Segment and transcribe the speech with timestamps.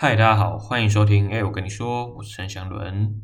[0.00, 1.28] 嗨，大家好，欢迎收听。
[1.28, 3.20] 哎，我跟你说，我是陈祥伦。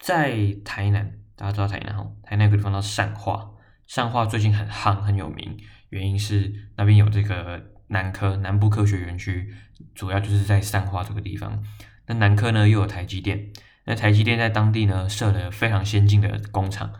[0.00, 3.52] 在台南，大家知道台南吼，台南有个地方叫善化，
[3.86, 5.56] 善化最近很夯，很有名，
[5.90, 9.54] 原因是那边有这个南科南部科学园区，
[9.94, 11.62] 主要就是在善化这个地方。
[12.08, 13.52] 那南科呢，又有台积电，
[13.84, 16.92] 那台积电在当地呢设了非常先进的工厂，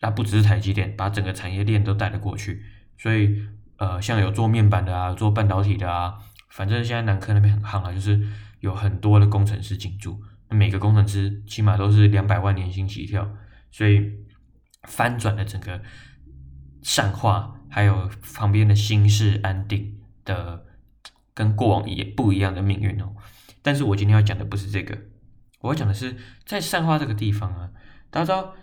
[0.00, 2.64] 那不只是台积电，把整个产业链都带了过去，
[2.98, 3.46] 所以
[3.76, 6.18] 呃，像有做面板的啊，做半导体的啊。
[6.50, 8.20] 反正现在南科那边很夯啊，就是
[8.58, 13.36] 有很多的工程师进驻，每个工程师起码都是两百万年薪起跳，
[13.70, 14.12] 所以
[14.82, 15.80] 翻转了整个
[16.82, 20.66] 善化，还有旁边的新市安定的
[21.32, 23.14] 跟过往也不一样的命运哦。
[23.62, 24.98] 但是我今天要讲的不是这个，
[25.60, 27.70] 我要讲的是在善化这个地方啊，
[28.10, 28.54] 大家知道，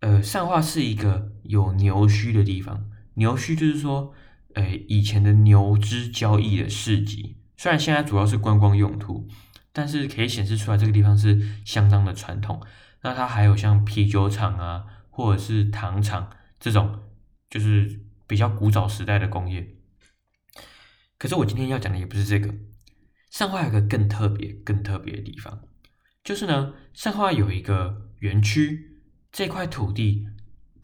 [0.00, 4.14] 呃，善化是一个有牛墟的地方，牛墟就是说。
[4.56, 9.28] 诶，以前的牛只交易的市集，虽然现在主要是观光用途，
[9.70, 12.62] 但是可以显示出来这个地方是相当的传统。
[13.02, 17.02] 那它还有像啤酒厂啊，或者是糖厂这种，
[17.50, 19.76] 就是比较古早时代的工业。
[21.18, 22.54] 可是我今天要讲的也不是这个，
[23.30, 25.60] 善化有个更特别、更特别的地方，
[26.24, 30.26] 就是呢，善化有一个园区，这块土地。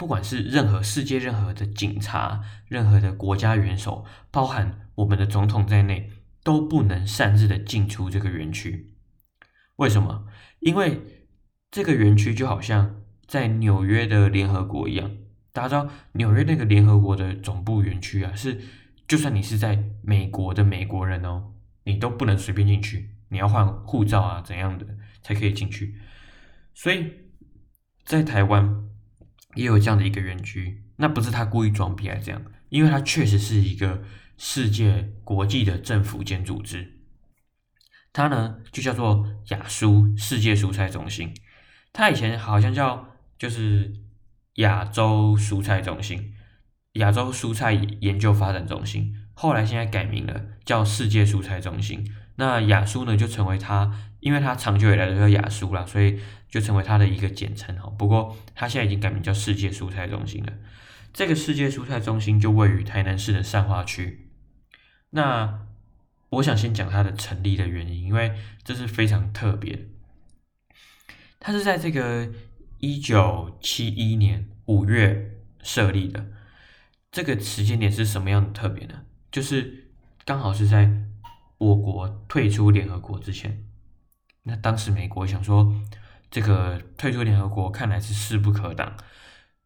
[0.03, 6.11] 不管是任何世界任何的警察、任何的国家元首，包含我们的总统在内，
[6.43, 8.97] 都不能擅自的进出这个园区。
[9.77, 10.27] 为什么？
[10.59, 11.29] 因为
[11.71, 15.09] 这个园区就好像在纽约的联合国一样。
[15.53, 18.61] 大家知道纽约那个联合国的总部园区啊，是
[19.07, 21.53] 就算你是在美国的美国人哦，
[21.85, 24.85] 你都不能随便进去，你要换护照啊怎样的
[25.23, 25.95] 才可以进去。
[26.75, 27.09] 所以
[28.05, 28.89] 在台湾。
[29.55, 34.03] 也有这样的一个园区，那不是他故意装逼还是这样，因为它确实是一个
[34.39, 37.01] 世界国际的政府间组织，
[38.13, 41.35] 它呢就叫做亚蔬世界蔬菜中心，
[41.93, 43.93] 它以前好像叫就是
[44.55, 46.33] 亚洲蔬菜中心、
[46.95, 56.19] 亚洲蔬菜研究发展中心，后来现在改名了叫世界蔬菜中心，那亚蔬呢就成为它，因为它长久以来都叫亚蔬啦，所以。
[56.53, 60.53] 就成为它的一个简称哈，不过它现在已经改名叫世界蔬菜中心了。
[61.11, 64.29] 这个世界蔬菜中心就位于台南市的善化区。
[65.11, 65.67] 那
[66.29, 69.89] 我想先讲它的成立的原因，因为这是非常特别。
[71.41, 72.31] 它是在这个
[72.81, 76.27] 一九七一年五月设立的。
[77.11, 79.05] 这个时间点是什么样的特别呢？
[79.31, 79.89] 就是
[80.27, 80.91] 刚好是在
[81.57, 83.65] 我国退出联合国之前。
[84.43, 85.75] 那当时美国想说。
[86.33, 88.97] 这个退出联合国看来是势不可挡，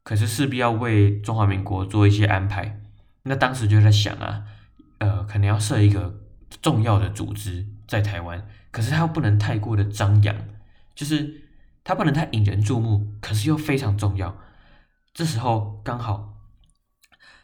[0.03, 2.82] 可是势必要为中华民国做一些安排。
[3.22, 4.44] 那当时就在想啊，
[4.99, 6.21] 呃，可能要设一个
[6.60, 10.37] 重要的组织在台湾，可是它又不能太过的张扬，
[10.94, 11.43] 就是
[11.84, 14.37] 它不能太引人注目，可是又非常重要。
[15.15, 16.34] 这时候刚好，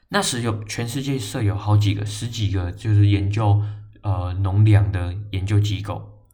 [0.09, 3.63] 那时有全世界设有好几个、十几个，就是研究
[4.03, 6.29] 呃农粮的研究机构。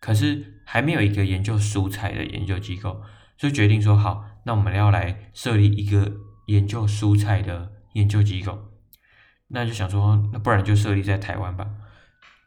[0.00, 3.00] 可是还没有一个研究蔬菜的研究机构，
[3.38, 6.12] 所以决定说好，那我们要来设立一个
[6.48, 8.72] 研究蔬菜的研究机构。
[9.48, 11.68] 那就想说，那不然就设立在台湾吧。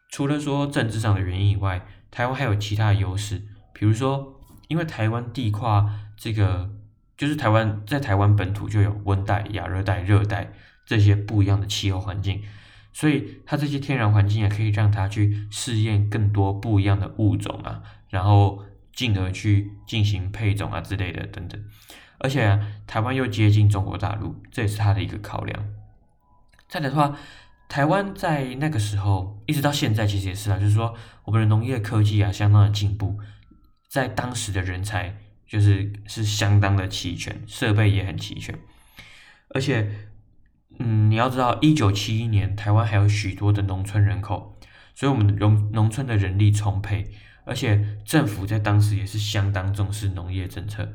[0.09, 3.41] 除了说政治上的原因以外，台湾还有其他的优势，
[3.73, 6.69] 比如说，因为台湾地跨这个，
[7.15, 10.51] 就是台湾在台湾本土就有温带、亚热带、热带
[10.85, 12.43] 这些不一样的气候环境。
[12.91, 21.63] 所以它这些天然环境也可以让它去试验更多不一样的物种啊，然后进而去进行配种啊之类的等等。
[22.19, 25.69] 而且，台湾又接近中国大陆，这也是它的一个考量。
[26.67, 27.17] 再来的话，
[27.67, 30.93] 台湾在那个时候一直到现在其实也是啊，就是说
[31.23, 33.17] 我们的农业科技啊相当的进步，
[33.87, 35.15] 在当时的人才
[35.47, 38.57] 就是是相当的齐全，设备也很齐全，
[39.49, 39.89] 而且。
[40.81, 44.55] 嗯，你要知道，一九七一年台湾还有许多的农村人口，
[44.95, 47.11] 所以我们农农村的人力充沛，
[47.49, 50.87] 而且政府在当时也是相当重视农业政策。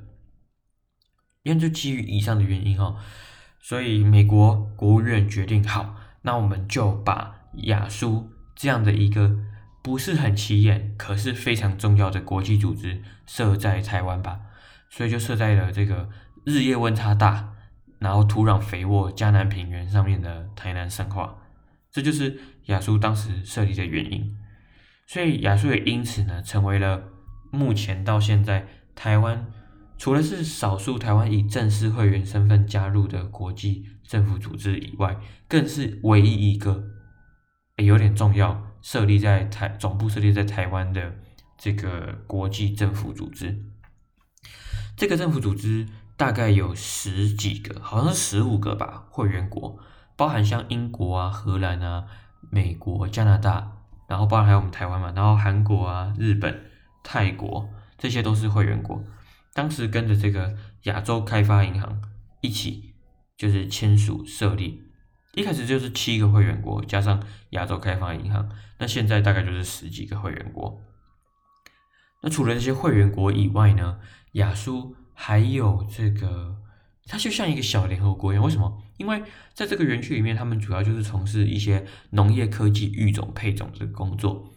[1.43, 2.97] 因为就基于以上的原因哦，
[3.61, 7.35] 所以美国国务院决定，好，那我们就把
[7.65, 9.37] 亚苏这样的一个
[9.83, 14.41] 不是很起眼，可是非常重要的国际组织设在台湾吧，
[14.89, 16.09] 所以就设在了这个
[16.47, 17.51] 日夜温差大。
[17.99, 21.39] 然后土壤肥沃，嘉南平原上面的台南善化，
[21.91, 24.37] 这就是亚苏当时设立的原因。
[25.07, 27.05] 所以亚蔬也因此呢，成为了
[27.51, 29.47] 目前到现在台湾
[29.97, 35.17] 除了是少数台湾以正式会员身份加入的国际政府组织以外，
[35.49, 36.85] 更是唯一一个，
[37.77, 41.15] 有点重要，设立在台总部设立在台湾的
[41.57, 43.65] 这个国际政府组织。
[44.97, 45.87] 这个政府组织
[46.17, 49.79] 大概有十几个，好像是十五个吧，会员国，
[50.17, 52.05] 包含像英国啊、荷兰啊、
[52.51, 53.74] 美国、加拿大，
[54.07, 56.65] 然后包含还有我们台湾嘛，然后韩国啊、日本、
[57.03, 57.69] 泰国，
[57.99, 59.03] 这些都是会员国。
[59.53, 62.03] 当时跟着这个亚洲开发银行
[62.41, 62.95] 一起，
[63.37, 64.83] 就是签署设立。
[65.35, 67.21] 一开始就是七个会员国加上
[67.51, 68.49] 亚洲开发银行，
[68.79, 70.81] 那现在大概就是十几个会员国。
[72.23, 73.99] 那除了这些会员国以外呢，
[74.33, 76.57] 亚苏还有这个，
[77.07, 78.45] 它就像一个小联合国一样。
[78.45, 78.83] 为什么？
[78.97, 84.53] 因为在这个园区里面，他们主要就是从事一些农业科技育种配种的工作。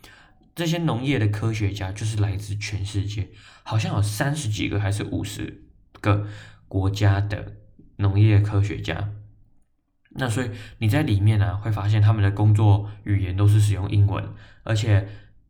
[0.55, 3.29] 这些农业的科学家就是来自全世界，
[3.63, 5.63] 好像有三十几个还是五十
[6.01, 6.27] 个
[6.67, 7.57] 国家的
[7.97, 9.13] 农业科学家。
[10.19, 10.49] 那所以
[10.79, 14.27] 你在里面呢、啊，会发现他们的工作语言都是使用英文，
[14.63, 15.07] 而且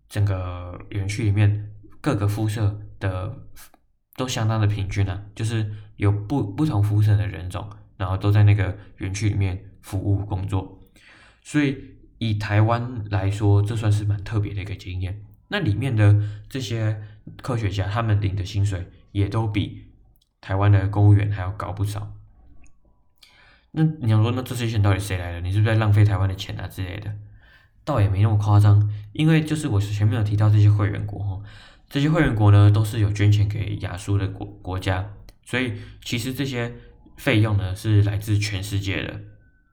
[0.10, 3.34] 整个园区里面各个肤色的
[4.18, 10.79] 都相当的平均啊，就是有不不同肤色的人种，然后都在那个园区里面服务工作。
[11.41, 11.77] 所以
[12.17, 15.21] 以台湾来说，这算是蛮特别的一个经验。
[15.49, 17.01] 那里面的这些
[17.41, 19.85] 科学家，他们领的薪水也都比
[20.41, 22.13] 台湾的公务员还要高不少。
[23.71, 25.41] 那你想说，那这些钱到底谁来的？
[25.41, 27.13] 你是不是在浪费台湾的钱啊之类的？
[27.85, 31.41] 倒也没那么夸张，因为就是我前面有提到这些会员国哈，
[31.88, 35.13] 这些会员国呢都是有捐钱给亚苏的国国家，
[35.45, 35.73] 所以
[36.03, 36.73] 其实这些
[37.17, 39.19] 费用呢是来自全世界的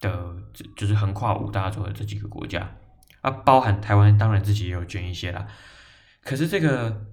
[0.01, 0.35] 的，
[0.77, 2.77] 就是横跨五大洲的这几个国家
[3.21, 5.47] 啊，包含台湾当然自己也有捐一些啦。
[6.23, 7.07] 可是这个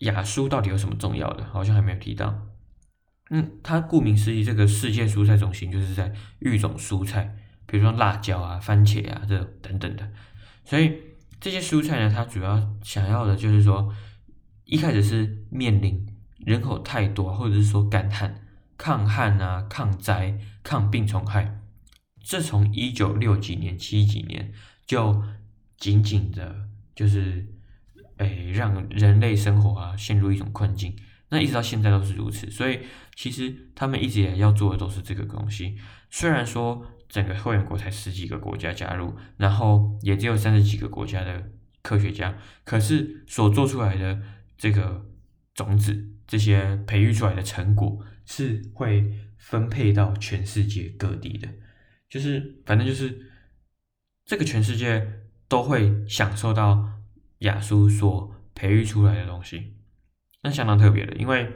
[0.00, 1.44] 亚苏到底有什么重要的？
[1.44, 2.48] 好像还没有提到。
[3.30, 7.34] 嗯，它顾名思义，这个世界蔬菜中心就是在育种蔬菜，
[7.66, 10.06] 比如说辣椒啊、番茄啊这等等的。
[10.64, 11.00] 所以
[11.40, 13.94] 这些蔬菜呢，它主要想要的就是说，
[14.64, 16.06] 一开始是面临
[16.44, 18.43] 人口太多，或者是说干旱、
[18.76, 21.60] 抗旱啊、抗灾、抗病虫害。
[22.22, 24.52] 这从一九六几年、七几年
[24.86, 25.22] 就
[25.76, 27.46] 紧紧的，就是
[28.16, 30.96] 诶，让人类生活啊陷入一种困境。
[31.30, 32.80] 那一直到现在都是如此，所以
[33.14, 35.76] 其实他们一直也要做的都是这个东西。
[36.10, 41.50] 虽然说整个会员国才十几个国家加入，然后也只有三十几个国家的
[41.82, 44.22] 科学家，可是所做出来的
[44.56, 45.04] 这个
[45.54, 51.48] 种子，这些培育出来的成果是会分配到全世界各地的，
[52.08, 53.30] 就是反正就是
[54.24, 56.88] 这个全世界都会享受到
[57.38, 59.74] 亚苏所培育出来的东西。
[60.42, 61.50] 那相当特别的，因为，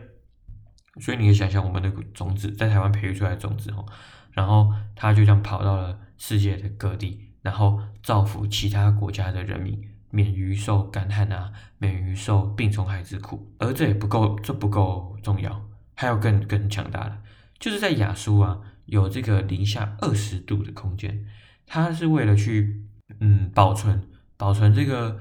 [1.00, 3.84] 所以你可以想象我们的种子在台湾培育出来的种子哦，
[4.32, 9.78] 然后它就这样跑到了世界的各地，然后造福其他国家的人民，
[10.10, 13.54] 免于受干旱啊，免于受病虫害之苦。
[13.58, 15.67] 而这也不够，这不够重要，
[16.00, 17.22] 还有更更强大的，
[17.58, 21.26] 就是在亚苏啊，有这个零下二十度的空间，
[21.66, 22.84] 它是为了去
[23.18, 25.18] 嗯保存保存这个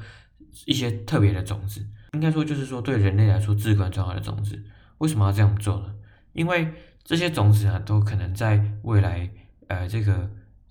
[0.67, 1.83] 一些特别的种子。
[2.13, 4.63] 应该说，就是说，对人类来说至关重要的种子，
[4.99, 5.95] 为什么要这样做呢？
[6.33, 6.71] 因为
[7.03, 9.31] 这些种子啊，都可能在未来，
[9.69, 10.29] 呃，这个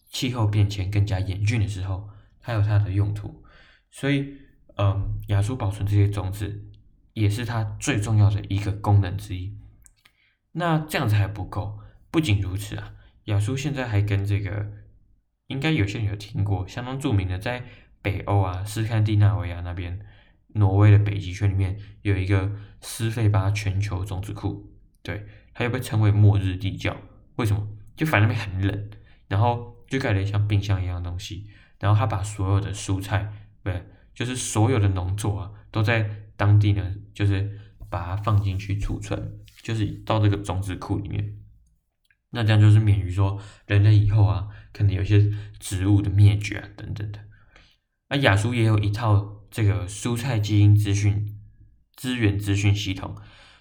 [0.09, 2.09] 气候变迁更加严峻的时候，
[2.41, 3.43] 它有它的用途。
[3.91, 4.37] 所以，
[4.77, 6.65] 嗯、呃，亚苏保存这些种子，
[7.13, 9.53] 也是它最重要的一个功能之一。
[10.59, 11.79] 那这样子还不够，
[12.11, 12.95] 不仅如此啊，
[13.25, 14.73] 亚叔现在还跟这个，
[15.47, 17.65] 应该有些人有听过，相当著名的，在
[18.03, 20.01] 北欧啊，斯堪的纳维亚那边。
[20.55, 24.73] 挪威的北极圈里面有一个斯费巴全球种子库，
[25.03, 26.97] 对，它又被称为末日地窖。
[27.35, 27.69] 为什么？
[27.95, 28.91] 就反正那边很冷，
[29.29, 33.31] 然后就盖了一像冰箱一样的东西，然后他把所有的蔬菜，
[33.63, 33.85] 对，
[34.15, 36.09] 就是所有的农作啊，都在
[36.39, 37.61] 当地呢，就是
[37.91, 41.37] 把它放进去储存，就是到这个种子库里面。
[42.31, 47.19] 那这样就是免于说人类以后啊，可能有些植物的灭绝啊等等的。
[48.11, 49.35] 那亚苏也有一套。
[49.49, 51.39] 这个蔬菜基因资讯
[51.95, 53.17] 资源资讯系统，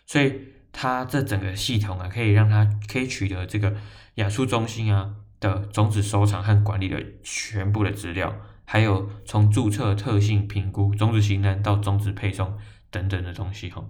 [0.06, 0.34] 所以
[0.74, 3.78] 它这整个系统啊，可以让它可以取得这个
[4.16, 8.36] 亚苏中心啊的种子收藏和管理的全部的资料，
[8.66, 12.58] 还有从注册特性评估、种子型男到种子配送
[12.90, 13.86] 等等的东西哈。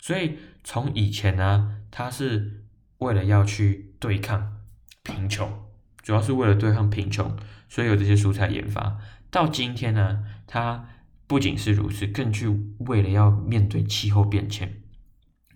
[0.00, 2.64] 所以从以前呢、啊，它是
[2.98, 4.56] 为了要去对抗
[5.02, 5.64] 贫穷，
[6.02, 7.36] 主要是为了对抗贫穷，
[7.68, 8.98] 所以有这些蔬菜研发。
[9.30, 10.88] 到今天呢，他
[11.26, 14.82] 不仅是如此，更去为了要面对气候变迁，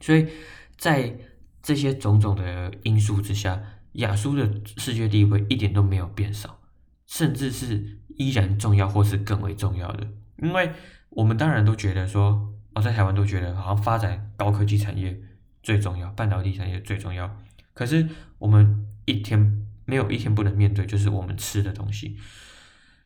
[0.00, 0.28] 所以
[0.76, 1.18] 在
[1.62, 3.60] 这些种种的因素之下，
[3.94, 6.60] 亚苏的世界地位一点都没有变少，
[7.06, 10.06] 甚至是依然重要，或是更为重要的。
[10.38, 10.70] 因为
[11.10, 15.18] 我们当然都觉得说，我，在台湾都觉得好像发展高科技产业
[15.62, 17.38] 最重要，半导体产业最重要。
[17.72, 22.16] 可是我们一天没有一天不能面对，就是我们吃的东西，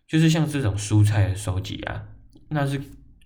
[0.06, 2.04] 就是像这种蔬菜的收集啊，
[2.48, 2.80] 那是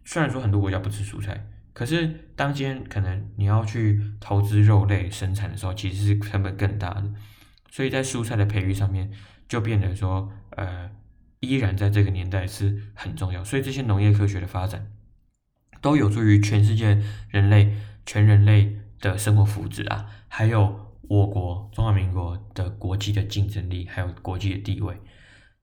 [0.04, 1.48] 虽然说很多国家不吃蔬菜。
[1.74, 7.10] 可是，当今天可能你要去投资肉类生产的时候，其实是成本更大的，
[7.70, 9.10] 所以在蔬菜的培育上面，
[9.48, 10.90] 就变得说，呃，
[11.40, 13.42] 依然在这个年代是很重要。
[13.42, 14.91] 所以这些农业科学的发展，
[15.82, 24.96] 都有助于全世界人类、全人类的生活福祉啊，还有我国中华民国的国际的竞争力，还有国际的地位。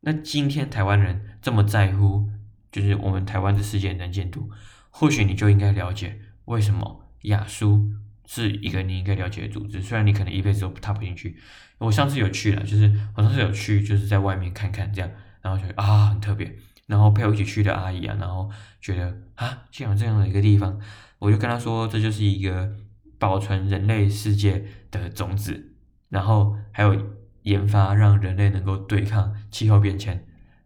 [0.02, 2.30] 那今天台湾人这么在乎，
[2.72, 4.52] 就是我们台湾的世界能见度。
[4.92, 7.90] 或许你就应该了解为什么亚书
[8.26, 11.38] 是一个你应该了解的组织，虽然你可能一辈子都踏不进去。
[11.78, 15.10] 我上次有去了，就是我上次有去，就是在外面看看这样，
[15.42, 16.54] 然后觉得啊很特别，
[16.90, 18.50] 然后陪我一起去的阿姨啊，然后
[18.82, 20.78] 觉得啊竟然有这样的一个地方，
[21.20, 22.76] 我就跟她说这就是一个
[23.18, 25.76] 保存人类世界的种子，
[26.10, 30.26] 然后还有研发让人类能够对抗气候变迁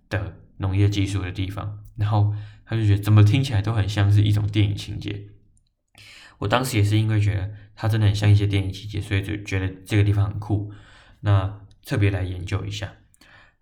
[0.10, 2.34] 的农业技术的地方，然后。
[2.66, 5.28] 他就觉得怎么听起来都很像是一种电影情节。
[6.40, 10.72] 我当时也是因为觉得它真的很像一些电影情节，所以就觉得这个地方很酷，
[11.20, 12.94] 那特别来研究一下。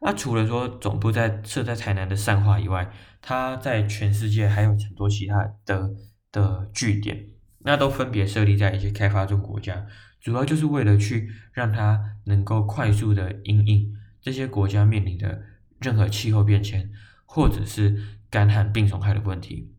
[0.01, 2.91] 那除了说总部在设在台南的善化以外，
[3.21, 5.91] 它在全世界还有很多其他的
[6.31, 7.27] 的据点，
[7.59, 9.85] 那都分别设立在一些开发中国家，
[10.19, 15.43] 主要就是为了去让它能够快速的应应这些国家面临的
[15.79, 16.91] 任何气候变迁，
[17.25, 18.19] 或者是。
[18.31, 19.75] 干旱、病虫害的问题，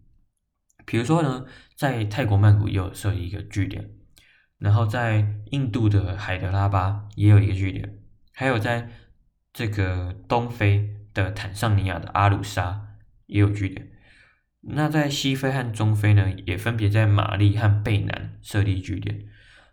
[0.85, 3.89] 比如说呢，在泰国曼谷也有设立一个据点，
[4.59, 8.01] 然后在印度的海德拉巴也有一个据点，
[8.35, 8.91] 还有在
[9.53, 13.91] 这个东非的坦桑尼亚的阿鲁沙也有据点。
[14.63, 19.25] 那在西非和中非呢，也分别在马利和贝南设立据点。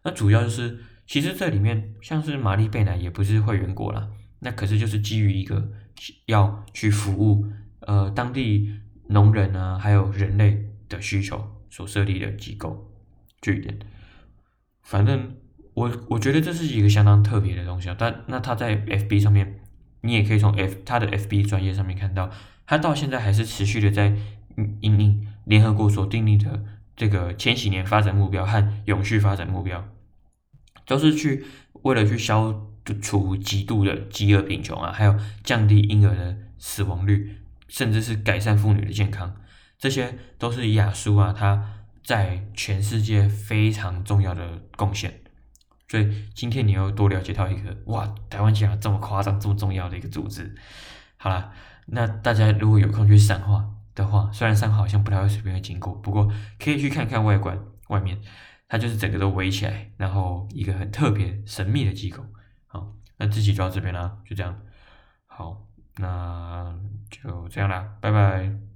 [0.03, 4.09] 那主要就是，其实这里面像是马利、贝南也不是会员国啦，
[4.39, 5.71] 那可是就是基于一个
[6.25, 7.45] 要去服务。
[7.81, 8.71] 呃，当地
[9.07, 12.91] 农人啊，还有人类的需求所设立的机构
[13.41, 13.79] 据点，
[14.83, 15.35] 反正
[15.73, 17.95] 我我觉得这是一个相当特别的东西啊。
[17.97, 19.61] 但那他在 FB 上面，
[20.01, 22.29] 你也可以从 F 他的 FB 专业上面看到，
[22.65, 24.15] 他到现在还是持续的在
[24.81, 26.63] 因应联合国所订立的
[26.95, 29.87] 这个千禧年发展目标和永续发展目标，
[30.85, 31.45] 都是去
[31.83, 32.69] 为了去消
[33.01, 37.35] 除极度的饥饿贫穷啊，还有降低婴儿的死亡率。
[37.71, 39.35] 甚至是改善妇女的健康，
[39.77, 45.21] 这些都是亚书啊，它在全世界非常重要的贡献。
[45.89, 50.55] 所以今天你要多了解到一个，哇，台湾竟然这么夸张、这么重要的一个组织。
[51.17, 51.51] 好了，
[51.87, 58.21] 那大家如果有空去善化的话，虽然善化好像不太会随便会经过，不过可以去看看外观，外面
[58.67, 62.23] 它就是整个都围起来，然后一个很特别、神秘的机构。
[62.67, 64.57] 好，那这期就到这边啦，就这样。
[65.25, 65.65] 好，
[65.97, 66.79] 那。
[67.09, 68.68] 就这样啦，拜拜。